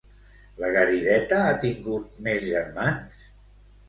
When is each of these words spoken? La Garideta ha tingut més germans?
La 0.61 0.69
Garideta 0.77 1.41
ha 1.49 1.51
tingut 1.65 2.07
més 2.29 2.47
germans? 2.47 3.21